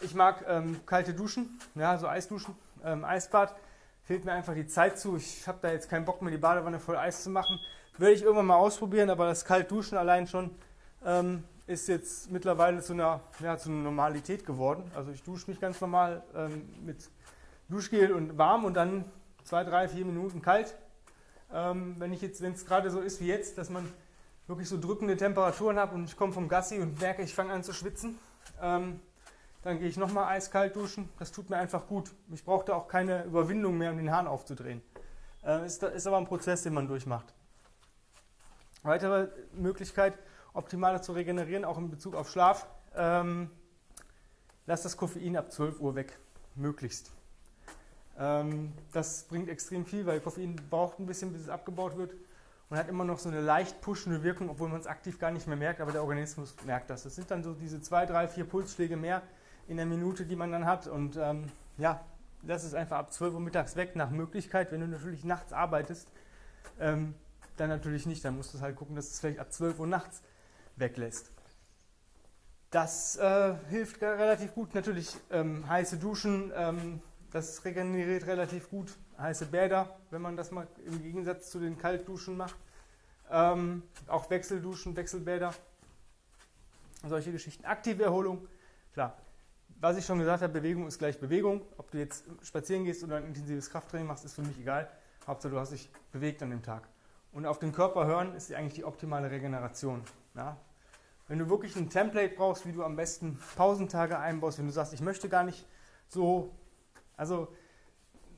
Ich 0.00 0.14
mag 0.14 0.44
ähm, 0.48 0.80
kalte 0.84 1.14
Duschen, 1.14 1.60
ja, 1.76 1.96
so 1.96 2.08
Eisduschen, 2.08 2.56
ähm, 2.84 3.04
Eisbad. 3.04 3.54
Fehlt 4.02 4.24
mir 4.24 4.32
einfach 4.32 4.54
die 4.54 4.66
Zeit 4.66 4.98
zu. 4.98 5.16
Ich 5.16 5.46
habe 5.46 5.58
da 5.62 5.70
jetzt 5.70 5.88
keinen 5.88 6.04
Bock 6.04 6.20
mehr, 6.20 6.32
die 6.32 6.38
Badewanne 6.38 6.80
voll 6.80 6.96
Eis 6.96 7.22
zu 7.22 7.30
machen. 7.30 7.58
Würde 7.98 8.12
ich 8.12 8.22
irgendwann 8.22 8.46
mal 8.46 8.56
ausprobieren, 8.56 9.10
aber 9.10 9.26
das 9.26 9.44
Kaltduschen 9.44 9.96
allein 9.98 10.26
schon 10.26 10.50
ähm, 11.04 11.44
ist 11.66 11.88
jetzt 11.88 12.30
mittlerweile 12.30 12.80
zu 12.80 12.92
einer, 12.92 13.20
ja, 13.40 13.56
zu 13.56 13.70
einer 13.70 13.82
Normalität 13.82 14.44
geworden. 14.44 14.90
Also 14.94 15.12
ich 15.12 15.22
dusche 15.22 15.50
mich 15.50 15.60
ganz 15.60 15.80
normal 15.80 16.22
ähm, 16.34 16.68
mit 16.84 17.10
Duschgel 17.68 18.12
und 18.12 18.36
warm 18.36 18.64
und 18.64 18.74
dann 18.74 19.04
zwei, 19.44 19.64
drei, 19.64 19.88
vier 19.88 20.04
Minuten 20.04 20.42
kalt 20.42 20.76
ähm, 21.54 21.94
wenn 21.98 22.12
ich 22.12 22.20
jetzt, 22.20 22.42
wenn 22.42 22.52
es 22.52 22.66
gerade 22.66 22.90
so 22.90 23.00
ist 23.00 23.20
wie 23.20 23.28
jetzt, 23.28 23.58
dass 23.58 23.70
man 23.70 23.88
wirklich 24.46 24.68
so 24.68 24.78
drückende 24.78 25.16
Temperaturen 25.16 25.78
hat 25.78 25.92
und 25.92 26.04
ich 26.04 26.16
komme 26.16 26.32
vom 26.32 26.48
Gassi 26.48 26.80
und 26.80 27.00
merke, 27.00 27.22
ich 27.22 27.34
fange 27.34 27.52
an 27.52 27.62
zu 27.62 27.72
schwitzen, 27.72 28.18
ähm, 28.60 29.00
dann 29.62 29.78
gehe 29.78 29.88
ich 29.88 29.96
nochmal 29.96 30.26
eiskalt 30.34 30.76
duschen. 30.76 31.08
Das 31.18 31.32
tut 31.32 31.48
mir 31.48 31.56
einfach 31.56 31.86
gut. 31.86 32.10
Ich 32.32 32.44
brauche 32.44 32.66
da 32.66 32.74
auch 32.74 32.88
keine 32.88 33.24
Überwindung 33.24 33.78
mehr, 33.78 33.92
um 33.92 33.96
den 33.96 34.10
Hahn 34.10 34.26
aufzudrehen. 34.26 34.82
Äh, 35.44 35.64
ist, 35.64 35.82
ist 35.82 36.06
aber 36.06 36.18
ein 36.18 36.26
Prozess, 36.26 36.62
den 36.62 36.74
man 36.74 36.88
durchmacht. 36.88 37.32
Weitere 38.84 39.28
Möglichkeit, 39.54 40.18
optimaler 40.52 41.00
zu 41.00 41.12
regenerieren, 41.12 41.64
auch 41.64 41.78
in 41.78 41.90
Bezug 41.90 42.14
auf 42.14 42.30
Schlaf. 42.30 42.66
Ähm, 42.94 43.50
lass 44.66 44.82
das 44.82 44.98
Koffein 44.98 45.36
ab 45.38 45.50
12 45.50 45.80
Uhr 45.80 45.94
weg, 45.94 46.18
möglichst. 46.54 47.10
Ähm, 48.18 48.74
das 48.92 49.24
bringt 49.24 49.48
extrem 49.48 49.86
viel, 49.86 50.04
weil 50.04 50.20
Koffein 50.20 50.56
braucht 50.68 51.00
ein 51.00 51.06
bisschen, 51.06 51.32
bis 51.32 51.40
es 51.40 51.48
abgebaut 51.48 51.96
wird 51.96 52.12
und 52.68 52.76
hat 52.76 52.90
immer 52.90 53.04
noch 53.04 53.18
so 53.18 53.30
eine 53.30 53.40
leicht 53.40 53.80
pushende 53.80 54.22
Wirkung, 54.22 54.50
obwohl 54.50 54.68
man 54.68 54.80
es 54.80 54.86
aktiv 54.86 55.18
gar 55.18 55.30
nicht 55.30 55.46
mehr 55.46 55.56
merkt, 55.56 55.80
aber 55.80 55.90
der 55.90 56.02
Organismus 56.02 56.54
merkt 56.66 56.90
das. 56.90 57.04
Das 57.04 57.14
sind 57.14 57.30
dann 57.30 57.42
so 57.42 57.54
diese 57.54 57.80
zwei, 57.80 58.04
drei, 58.04 58.28
vier 58.28 58.44
Pulsschläge 58.44 58.98
mehr 58.98 59.22
in 59.66 59.78
der 59.78 59.86
Minute, 59.86 60.26
die 60.26 60.36
man 60.36 60.52
dann 60.52 60.66
hat 60.66 60.88
und 60.88 61.16
ähm, 61.16 61.46
ja, 61.78 62.04
das 62.42 62.64
ist 62.64 62.74
einfach 62.74 62.98
ab 62.98 63.14
12 63.14 63.32
Uhr 63.32 63.40
mittags 63.40 63.76
weg, 63.76 63.96
nach 63.96 64.10
Möglichkeit. 64.10 64.72
Wenn 64.72 64.82
du 64.82 64.88
natürlich 64.88 65.24
nachts 65.24 65.54
arbeitest, 65.54 66.12
ähm, 66.78 67.14
dann 67.56 67.68
natürlich 67.68 68.06
nicht. 68.06 68.24
Dann 68.24 68.36
musst 68.36 68.54
du 68.54 68.60
halt 68.60 68.76
gucken, 68.76 68.96
dass 68.96 69.10
es 69.10 69.20
vielleicht 69.20 69.38
ab 69.38 69.52
12 69.52 69.78
Uhr 69.78 69.86
nachts 69.86 70.22
weglässt. 70.76 71.30
Das 72.70 73.16
äh, 73.16 73.54
hilft 73.68 74.02
relativ 74.02 74.54
gut. 74.54 74.74
Natürlich 74.74 75.16
ähm, 75.30 75.68
heiße 75.68 75.96
Duschen, 75.98 76.52
ähm, 76.56 77.00
das 77.30 77.64
regeneriert 77.64 78.26
relativ 78.26 78.68
gut. 78.68 78.96
Heiße 79.16 79.46
Bäder, 79.46 79.96
wenn 80.10 80.22
man 80.22 80.36
das 80.36 80.50
mal 80.50 80.66
im 80.84 81.00
Gegensatz 81.00 81.50
zu 81.50 81.60
den 81.60 81.78
Kaltduschen 81.78 82.36
macht. 82.36 82.56
Ähm, 83.30 83.84
auch 84.08 84.28
Wechselduschen, 84.28 84.96
Wechselbäder. 84.96 85.54
Solche 87.06 87.30
Geschichten. 87.32 87.64
Aktive 87.64 88.02
Erholung, 88.02 88.48
klar. 88.92 89.16
Was 89.80 89.96
ich 89.96 90.06
schon 90.06 90.18
gesagt 90.18 90.42
habe, 90.42 90.52
Bewegung 90.52 90.86
ist 90.86 90.98
gleich 90.98 91.20
Bewegung. 91.20 91.62
Ob 91.76 91.90
du 91.90 91.98
jetzt 91.98 92.24
spazieren 92.42 92.84
gehst 92.84 93.04
oder 93.04 93.16
ein 93.16 93.26
intensives 93.26 93.70
Krafttraining 93.70 94.06
machst, 94.06 94.24
ist 94.24 94.34
für 94.34 94.42
mich 94.42 94.58
egal. 94.58 94.90
Hauptsache, 95.26 95.52
du 95.52 95.60
hast 95.60 95.72
dich 95.72 95.88
bewegt 96.10 96.42
an 96.42 96.50
dem 96.50 96.62
Tag. 96.62 96.88
Und 97.34 97.44
auf 97.46 97.58
den 97.58 97.72
Körper 97.72 98.06
hören 98.06 98.34
ist 98.34 98.52
eigentlich 98.54 98.74
die 98.74 98.84
optimale 98.84 99.30
Regeneration. 99.30 100.02
Ja? 100.34 100.56
Wenn 101.28 101.38
du 101.38 101.50
wirklich 101.50 101.76
ein 101.76 101.90
Template 101.90 102.34
brauchst, 102.34 102.66
wie 102.66 102.72
du 102.72 102.82
am 102.82 102.96
besten 102.96 103.38
Pausentage 103.56 104.18
einbaust, 104.18 104.58
wenn 104.58 104.66
du 104.66 104.72
sagst, 104.72 104.94
ich 104.94 105.00
möchte 105.00 105.28
gar 105.28 105.44
nicht 105.44 105.66
so 106.08 106.54
also 107.16 107.48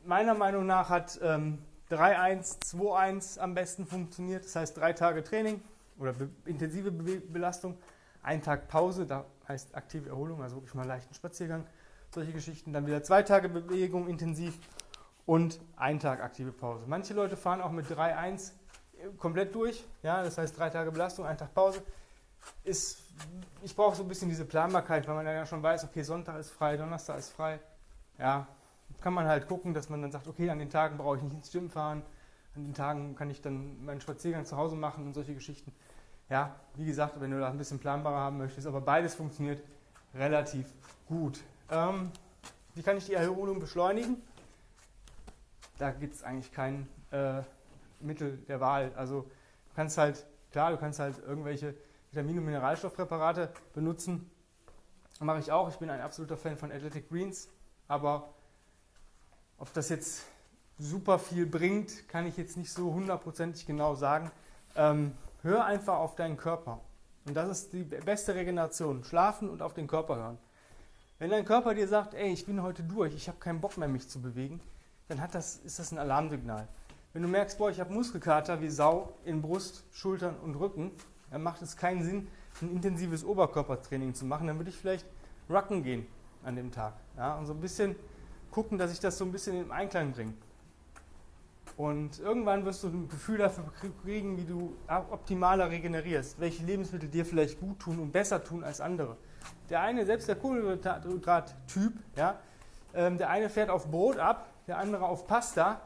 meiner 0.05 0.35
Meinung 0.35 0.67
nach 0.67 0.91
hat 0.91 1.19
ähm, 1.23 1.59
3-1, 1.91 2.75
2-1 2.75 3.39
am 3.39 3.55
besten 3.55 3.87
funktioniert. 3.87 4.45
Das 4.45 4.57
heißt 4.57 4.77
drei 4.77 4.93
Tage 4.93 5.23
Training 5.23 5.63
oder 5.99 6.13
be 6.13 6.29
intensive 6.45 6.91
Be 6.91 7.21
Belastung, 7.21 7.79
ein 8.23 8.43
Tag 8.43 8.69
Pause, 8.69 9.07
da 9.07 9.25
heißt 9.49 9.75
aktive 9.75 10.11
Erholung, 10.11 10.43
also 10.43 10.57
wirklich 10.57 10.75
mal 10.75 10.87
leichten 10.87 11.15
Spaziergang, 11.15 11.65
solche 12.13 12.33
Geschichten. 12.33 12.73
Dann 12.73 12.87
wieder 12.87 13.03
zwei 13.03 13.23
Tage 13.23 13.49
Bewegung 13.49 14.09
intensiv 14.09 14.59
und 15.25 15.61
ein 15.77 15.99
Tag 15.99 16.23
aktive 16.23 16.53
Pause. 16.53 16.85
Manche 16.87 17.15
Leute 17.15 17.37
fahren 17.37 17.61
auch 17.61 17.73
mit 17.73 17.87
3-1 17.87 18.53
komplett 19.19 19.55
durch, 19.55 19.85
ja, 20.03 20.23
das 20.23 20.39
heißt 20.39 20.59
drei 20.59 20.71
Tage 20.71 20.91
Belastung, 20.91 21.27
ein 21.27 21.39
Tag 21.39 21.55
Pause. 21.55 21.83
Ist, 22.65 23.03
ich 23.63 23.75
brauche 23.75 23.97
so 23.97 24.03
ein 24.03 24.09
bisschen 24.09 24.29
diese 24.29 24.45
Planbarkeit, 24.45 25.07
weil 25.09 25.15
man 25.17 25.27
ja 25.27 25.47
schon 25.47 25.63
weiß, 25.63 25.85
okay, 25.85 26.03
Sonntag 26.03 26.39
ist 26.39 26.51
frei, 26.51 26.77
Donnerstag 26.77 27.19
ist 27.19 27.31
frei. 27.31 27.59
Ja, 28.19 28.47
kann 29.01 29.15
man 29.15 29.27
halt 29.27 29.49
gucken, 29.49 29.75
dass 29.75 29.89
man 29.89 30.03
dann 30.03 30.13
sagt, 30.13 30.29
okay, 30.29 30.49
an 30.51 30.59
den 30.59 30.71
Tagen 30.71 30.97
brauche 30.97 31.17
ich 31.17 31.23
nicht 31.23 31.35
ins 31.35 31.51
Gym 31.51 31.71
fahren, 31.71 32.03
an 32.55 32.65
den 32.65 32.75
Tagen 32.75 33.17
kann 33.17 33.31
ich 33.31 33.41
dann 33.41 33.85
meinen 33.85 34.01
Spaziergang 34.01 34.45
zu 34.45 34.57
Hause 34.57 34.77
machen 34.77 35.07
und 35.07 35.15
solche 35.15 35.35
Geschichten. 35.35 35.73
Ja, 36.29 36.55
wie 36.75 36.87
gesagt, 36.87 37.21
wenn 37.21 37.31
du 37.31 37.39
das 37.39 37.51
ein 37.51 37.59
bisschen 37.59 37.79
planbarer 37.79 38.17
haben 38.17 38.39
möchtest, 38.39 38.67
aber 38.67 38.81
beides 38.81 39.15
funktioniert 39.15 39.63
relativ 40.15 40.67
gut. 41.07 41.41
Ähm, 41.71 42.11
wie 42.75 42.83
kann 42.83 42.97
ich 42.97 43.07
die 43.07 43.15
Erholung 43.15 43.61
beschleunigen? 43.61 44.23
Da 45.79 45.91
gibt 45.91 46.15
es 46.15 46.23
eigentlich 46.23 46.53
kein 46.53 46.89
äh, 47.11 47.43
Mittel 48.01 48.39
der 48.49 48.61
Wahl. 48.61 48.93
Also 48.97 49.23
du 49.23 49.75
kannst 49.75 49.99
halt, 49.99 50.27
klar, 50.51 50.71
du 50.71 50.79
kannst 50.79 50.99
halt 50.99 51.19
irgendwelche 51.19 51.75
Vitamin- 52.11 52.39
und 52.39 52.45
Mineralstoffpräparate 52.45 53.51
benutzen. 53.75 54.31
Mache 55.21 55.39
ich 55.41 55.51
auch. 55.53 55.69
Ich 55.69 55.77
bin 55.77 55.91
ein 55.91 56.01
absoluter 56.01 56.37
Fan 56.37 56.57
von 56.57 56.71
Athletic 56.71 57.09
Greens, 57.09 57.49
aber 57.89 58.35
ob 59.59 59.73
das 59.73 59.89
jetzt 59.89 60.25
super 60.79 61.19
viel 61.19 61.47
bringt, 61.47 62.09
kann 62.09 62.27
ich 62.27 62.37
jetzt 62.37 62.57
nicht 62.57 62.71
so 62.71 62.93
hundertprozentig 62.93 63.67
genau 63.67 63.95
sagen. 63.95 64.31
Ähm, 64.77 65.13
hör 65.43 65.65
einfach 65.65 65.97
auf 65.97 66.17
deinen 66.17 66.37
Körper. 66.37 66.81
Und 67.25 67.35
das 67.35 67.49
ist 67.49 67.73
die 67.73 67.83
beste 67.83 68.35
Regeneration. 68.35 69.03
Schlafen 69.05 69.49
und 69.49 69.63
auf 69.63 69.75
den 69.75 69.87
Körper 69.87 70.17
hören. 70.17 70.39
Wenn 71.19 71.31
dein 71.31 71.47
Körper 71.47 71.75
dir 71.75 71.89
sagt, 71.89 72.13
ey, 72.15 72.31
ich 72.31 72.45
bin 72.45 72.63
heute 72.63 72.83
durch, 72.83 73.15
ich 73.15 73.29
habe 73.29 73.39
keinen 73.39 73.61
Bock 73.61 73.79
mehr, 73.79 73.89
mich 73.89 74.09
zu 74.09 74.21
bewegen, 74.21 74.61
dann 75.09 75.21
hat 75.21 75.35
das, 75.35 75.57
ist 75.57 75.79
das 75.79 75.93
ein 75.93 75.99
Alarmsignal. 75.99 76.69
Wenn 77.17 77.23
du 77.23 77.29
merkst, 77.29 77.57
boah, 77.57 77.71
ich 77.71 77.81
habe 77.81 77.95
Muskelkater 77.95 78.61
wie 78.61 78.69
Sau 78.69 79.15
in 79.25 79.41
Brust, 79.41 79.85
Schultern 79.91 80.37
und 80.45 80.55
Rücken, 80.57 80.91
dann 81.31 81.43
macht 81.43 81.63
es 81.63 81.75
keinen 81.75 82.03
Sinn, 82.03 82.29
ein 82.61 82.71
intensives 82.71 83.25
Oberkörpertraining 83.25 84.13
zu 84.13 84.27
machen. 84.27 84.47
Dann 84.47 84.59
würde 84.59 84.69
ich 84.69 84.77
vielleicht 84.77 85.07
rucken 85.49 85.83
gehen 85.83 86.07
an 86.45 86.57
dem 86.57 86.71
Tag. 86.71 86.93
Ja, 87.17 87.39
und 87.39 87.47
so 87.47 87.55
ein 87.55 87.61
bisschen 87.63 87.97
gucken, 88.51 88.77
dass 88.77 88.93
ich 88.93 89.01
das 89.01 89.17
so 89.17 89.25
ein 89.25 89.33
bisschen 89.33 89.59
im 89.59 89.73
Einklang 89.73 90.13
bringe. 90.13 90.35
Und 91.79 92.19
irgendwann 92.19 92.67
wirst 92.67 92.83
du 92.83 92.89
ein 92.89 93.09
Gefühl 93.09 93.39
dafür 93.39 93.65
kriegen, 94.05 94.37
wie 94.37 94.45
du 94.45 94.77
optimaler 94.87 95.71
regenerierst, 95.71 96.39
welche 96.39 96.65
Lebensmittel 96.65 97.09
dir 97.09 97.25
vielleicht 97.25 97.59
gut 97.59 97.79
tun 97.79 97.99
und 97.99 98.13
besser 98.13 98.45
tun 98.45 98.63
als 98.63 98.83
andere. 98.83 99.17
Der 99.71 99.81
eine, 99.81 100.05
selbst 100.05 100.29
der 100.29 100.37
Kohlenhydrat-Typ, 100.37 101.95
ja, 102.15 102.39
ähm, 102.93 103.17
der 103.17 103.31
eine 103.31 103.49
fährt 103.49 103.71
auf 103.71 103.91
Brot 103.91 104.19
ab, 104.19 104.51
der 104.67 104.77
andere 104.77 105.07
auf 105.07 105.27
Pasta, 105.27 105.81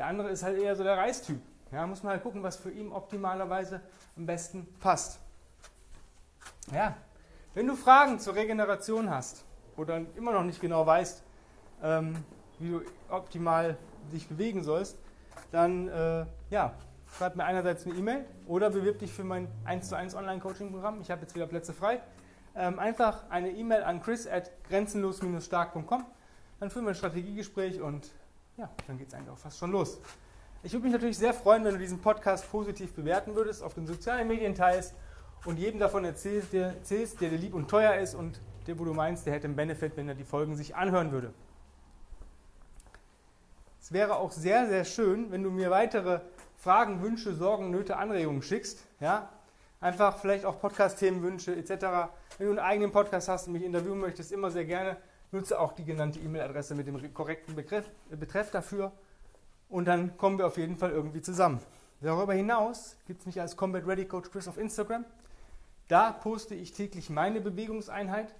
der 0.00 0.06
andere 0.06 0.30
ist 0.30 0.42
halt 0.42 0.58
eher 0.58 0.74
so 0.74 0.82
der 0.82 0.96
Reistyp. 0.96 1.38
Ja, 1.70 1.86
muss 1.86 2.02
man 2.02 2.14
halt 2.14 2.22
gucken, 2.22 2.42
was 2.42 2.56
für 2.56 2.70
ihn 2.70 2.90
optimalerweise 2.90 3.82
am 4.16 4.24
besten 4.24 4.66
passt. 4.80 5.20
Ja, 6.72 6.96
wenn 7.52 7.66
du 7.66 7.76
Fragen 7.76 8.18
zur 8.18 8.34
Regeneration 8.34 9.10
hast 9.10 9.44
oder 9.76 10.00
immer 10.16 10.32
noch 10.32 10.42
nicht 10.42 10.58
genau 10.58 10.86
weißt, 10.86 11.22
ähm, 11.82 12.16
wie 12.58 12.70
du 12.70 12.80
optimal 13.10 13.76
dich 14.10 14.26
bewegen 14.26 14.64
sollst, 14.64 14.96
dann 15.52 15.88
äh, 15.88 16.24
ja, 16.48 16.72
schreib 17.18 17.36
mir 17.36 17.44
einerseits 17.44 17.84
eine 17.84 17.94
E-Mail 17.94 18.24
oder 18.46 18.70
bewirb 18.70 19.00
dich 19.00 19.12
für 19.12 19.24
mein 19.24 19.48
1 19.66 19.90
zu 19.90 19.96
1 19.96 20.14
Online-Coaching-Programm. 20.14 21.02
Ich 21.02 21.10
habe 21.10 21.20
jetzt 21.20 21.34
wieder 21.34 21.46
Plätze 21.46 21.74
frei. 21.74 22.00
Ähm, 22.56 22.78
einfach 22.78 23.28
eine 23.28 23.50
E-Mail 23.50 23.82
an 23.82 24.00
chris 24.00 24.26
at 24.26 24.50
grenzenlos-stark.com. 24.70 26.06
Dann 26.58 26.70
führen 26.70 26.86
wir 26.86 26.92
ein 26.92 26.94
Strategiegespräch 26.94 27.82
und 27.82 28.10
ja, 28.60 28.68
dann 28.86 28.98
geht 28.98 29.08
es 29.08 29.14
eigentlich 29.14 29.30
auch 29.30 29.38
fast 29.38 29.58
schon 29.58 29.72
los. 29.72 29.98
Ich 30.62 30.72
würde 30.72 30.84
mich 30.84 30.92
natürlich 30.92 31.16
sehr 31.16 31.32
freuen, 31.32 31.64
wenn 31.64 31.72
du 31.72 31.78
diesen 31.78 32.00
Podcast 32.00 32.50
positiv 32.50 32.92
bewerten 32.92 33.34
würdest, 33.34 33.62
auf 33.62 33.72
den 33.72 33.86
sozialen 33.86 34.28
Medien 34.28 34.54
teilst 34.54 34.94
und 35.46 35.58
jedem 35.58 35.80
davon 35.80 36.04
erzählst, 36.04 36.52
der, 36.52 36.66
erzählst, 36.68 37.22
der 37.22 37.30
dir 37.30 37.38
lieb 37.38 37.54
und 37.54 37.68
teuer 37.68 37.94
ist 37.94 38.14
und 38.14 38.38
der, 38.66 38.78
wo 38.78 38.84
du 38.84 38.92
meinst, 38.92 39.24
der 39.24 39.32
hätte 39.32 39.46
einen 39.46 39.56
Benefit, 39.56 39.96
wenn 39.96 40.08
er 40.08 40.14
die 40.14 40.24
Folgen 40.24 40.56
sich 40.56 40.76
anhören 40.76 41.10
würde. 41.10 41.32
Es 43.80 43.92
wäre 43.92 44.16
auch 44.16 44.30
sehr, 44.30 44.68
sehr 44.68 44.84
schön, 44.84 45.32
wenn 45.32 45.42
du 45.42 45.50
mir 45.50 45.70
weitere 45.70 46.20
Fragen, 46.58 47.00
Wünsche, 47.00 47.34
Sorgen, 47.34 47.70
Nöte, 47.70 47.96
Anregungen 47.96 48.42
schickst. 48.42 48.84
Ja? 49.00 49.30
Einfach 49.80 50.18
vielleicht 50.18 50.44
auch 50.44 50.60
Podcast-Themenwünsche 50.60 51.56
etc. 51.56 51.70
Wenn 52.36 52.48
du 52.48 52.50
einen 52.50 52.58
eigenen 52.58 52.92
Podcast 52.92 53.30
hast 53.30 53.46
und 53.46 53.54
mich 53.54 53.62
interviewen 53.62 53.98
möchtest, 53.98 54.32
immer 54.32 54.50
sehr 54.50 54.66
gerne. 54.66 54.98
Nutze 55.32 55.60
auch 55.60 55.72
die 55.72 55.84
genannte 55.84 56.18
E-Mail-Adresse 56.18 56.74
mit 56.74 56.86
dem 56.86 57.14
korrekten 57.14 57.54
Begriff, 57.54 57.88
äh, 58.10 58.16
Betreff 58.16 58.50
dafür. 58.50 58.92
Und 59.68 59.84
dann 59.86 60.16
kommen 60.16 60.38
wir 60.38 60.46
auf 60.46 60.56
jeden 60.56 60.76
Fall 60.76 60.90
irgendwie 60.90 61.22
zusammen. 61.22 61.60
Darüber 62.00 62.34
hinaus 62.34 62.96
gibt 63.06 63.20
es 63.20 63.26
mich 63.26 63.40
als 63.40 63.56
Combat 63.56 63.86
Ready 63.86 64.06
Coach 64.06 64.30
Chris 64.30 64.48
auf 64.48 64.58
Instagram. 64.58 65.04
Da 65.86 66.12
poste 66.12 66.54
ich 66.54 66.72
täglich 66.72 67.10
meine 67.10 67.40
Bewegungseinheit. 67.40 68.34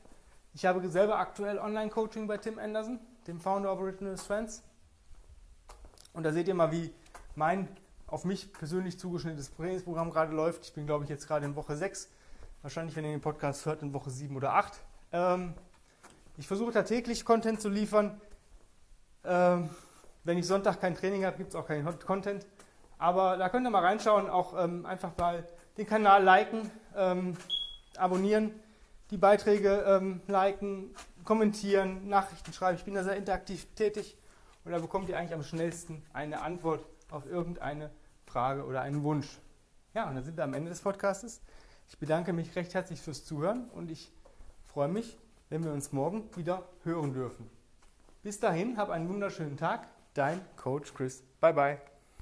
Ich 0.55 0.67
habe 0.67 0.89
selber 0.89 1.19
aktuell 1.19 1.59
Online-Coaching 1.59 2.27
bei 2.27 2.39
Tim 2.39 2.59
Anderson, 2.59 2.99
dem 3.27 3.39
Founder 3.39 3.73
of 3.73 3.81
Original 3.81 4.17
Strengths. 4.19 4.63
Und 6.13 6.25
da 6.25 6.33
seht 6.33 6.49
ihr 6.49 6.55
mal, 6.55 6.73
wie 6.73 6.93
mein 7.37 7.69
auf 8.07 8.25
mich 8.25 8.53
persönlich 8.53 8.99
zugeschnittenes 8.99 9.55
Trainingsprogramm 9.55 10.11
gerade 10.11 10.35
läuft. 10.35 10.65
Ich 10.65 10.73
bin, 10.73 10.87
glaube 10.87 11.05
ich, 11.05 11.11
jetzt 11.11 11.29
gerade 11.29 11.47
in 11.47 11.55
Woche 11.55 11.77
6. 11.77 12.11
Wahrscheinlich, 12.63 12.97
wenn 12.97 13.05
ihr 13.05 13.13
den 13.13 13.21
Podcast 13.21 13.65
hört, 13.67 13.83
in 13.83 13.93
Woche 13.93 14.11
7 14.11 14.37
oder 14.37 14.55
8. 14.55 14.81
Ähm, 15.13 15.55
ich 16.41 16.47
versuche 16.47 16.73
da 16.73 16.83
täglich 16.83 17.27
Content 17.27 17.61
zu 17.61 17.69
liefern. 17.69 18.19
Ähm, 19.25 19.69
wenn 20.25 20.39
ich 20.39 20.47
Sonntag 20.47 20.81
kein 20.81 20.95
Training 20.95 21.27
habe, 21.27 21.37
gibt 21.37 21.51
es 21.51 21.55
auch 21.55 21.67
keinen 21.67 21.87
Content. 21.99 22.47
Aber 22.97 23.37
da 23.37 23.51
könnt 23.51 23.67
ihr 23.67 23.71
mal 23.71 23.85
reinschauen, 23.85 24.31
auch 24.31 24.55
ähm, 24.59 24.87
einfach 24.87 25.15
mal 25.19 25.47
den 25.77 25.87
Kanal 25.87 26.25
liken, 26.25 26.71
ähm, 26.97 27.37
abonnieren, 27.99 28.59
die 29.11 29.19
Beiträge 29.19 29.85
ähm, 29.87 30.23
liken, 30.29 30.95
kommentieren, 31.25 32.09
Nachrichten 32.09 32.55
schreiben. 32.55 32.79
Ich 32.79 32.85
bin 32.85 32.95
da 32.95 33.05
sehr 33.05 33.17
interaktiv 33.17 33.67
tätig. 33.75 34.17
Und 34.65 34.73
da 34.73 34.79
bekommt 34.79 35.11
ihr 35.11 35.19
eigentlich 35.19 35.35
am 35.35 35.43
schnellsten 35.43 36.03
eine 36.15 36.41
Antwort 36.41 36.87
auf 37.11 37.27
irgendeine 37.27 37.91
Frage 38.25 38.65
oder 38.65 38.81
einen 38.81 39.03
Wunsch. 39.03 39.29
Ja, 39.93 40.09
und 40.09 40.15
dann 40.15 40.25
sind 40.25 40.39
wir 40.39 40.45
am 40.45 40.55
Ende 40.55 40.71
des 40.71 40.81
Podcastes. 40.81 41.43
Ich 41.87 41.99
bedanke 41.99 42.33
mich 42.33 42.57
recht 42.57 42.73
herzlich 42.73 43.03
fürs 43.03 43.27
Zuhören 43.27 43.69
und 43.75 43.91
ich 43.91 44.11
freue 44.65 44.89
mich, 44.89 45.19
wenn 45.51 45.65
wir 45.65 45.73
uns 45.73 45.93
morgen 45.93 46.25
wieder 46.37 46.65
hören 46.85 47.13
dürfen. 47.13 47.51
Bis 48.23 48.41
dahin, 48.41 48.77
hab 48.77 48.89
einen 48.91 49.09
wunderschönen 49.09 49.57
Tag. 49.57 49.89
Dein 50.15 50.41
Coach 50.57 50.95
Chris. 50.95 51.23
Bye 51.41 51.53
bye. 51.53 51.90